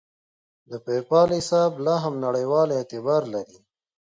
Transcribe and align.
د 0.69 0.71
پیپال 0.85 1.27
حساب 1.37 1.71
لاهم 1.85 2.13
نړیوال 2.25 2.69
اعتبار 2.77 3.23
لري. 3.33 3.59